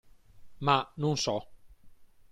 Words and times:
Ma, 0.65 0.77
non 1.03 1.15
so. 1.15 1.37